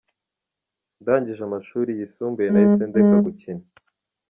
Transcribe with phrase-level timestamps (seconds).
[1.01, 3.67] Ndangije amashuri yisumbuye nahise ndeka gukinaâ€?.